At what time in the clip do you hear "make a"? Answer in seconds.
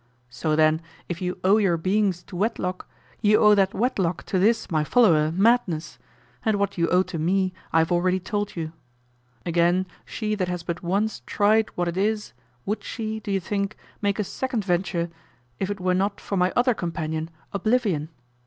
14.01-14.23